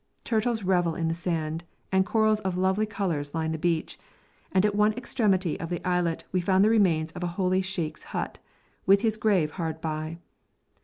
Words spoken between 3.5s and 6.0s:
the beach, and at one extremity of the